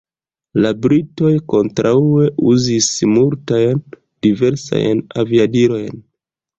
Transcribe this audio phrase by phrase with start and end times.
[0.65, 6.07] La britoj kontraŭe uzis multajn diversajn aviadilojn.